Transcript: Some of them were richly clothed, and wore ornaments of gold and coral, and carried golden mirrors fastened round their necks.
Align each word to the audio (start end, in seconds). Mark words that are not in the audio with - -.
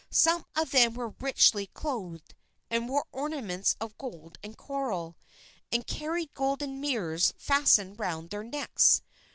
Some 0.09 0.45
of 0.55 0.71
them 0.71 0.95
were 0.95 1.13
richly 1.19 1.67
clothed, 1.67 2.33
and 2.71 2.89
wore 2.89 3.05
ornaments 3.11 3.75
of 3.79 3.99
gold 3.99 4.39
and 4.41 4.57
coral, 4.57 5.15
and 5.71 5.85
carried 5.85 6.33
golden 6.33 6.81
mirrors 6.81 7.35
fastened 7.37 7.99
round 7.99 8.31
their 8.31 8.43
necks. 8.43 9.03